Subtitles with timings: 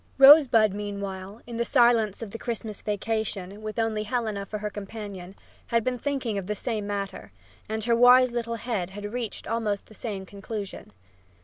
[0.17, 5.35] Rosebud, meanwhile, in the silence of the Christmas vacation, with only Helena for her companion,
[5.67, 7.31] had been thinking of the same matter,
[7.69, 10.91] and her wise little head had reached almost the same conclusion.